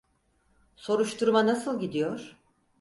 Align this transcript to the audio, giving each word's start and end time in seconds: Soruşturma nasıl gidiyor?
Soruşturma 0.75 1.45
nasıl 1.45 1.79
gidiyor? 1.79 2.35